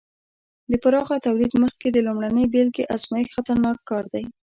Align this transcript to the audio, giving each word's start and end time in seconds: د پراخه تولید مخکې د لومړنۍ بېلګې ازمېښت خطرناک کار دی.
د 0.71 0.73
پراخه 0.83 1.15
تولید 1.25 1.53
مخکې 1.63 1.87
د 1.91 1.97
لومړنۍ 2.07 2.45
بېلګې 2.53 2.89
ازمېښت 2.95 3.33
خطرناک 3.35 3.77
کار 3.89 4.05
دی. 4.13 4.23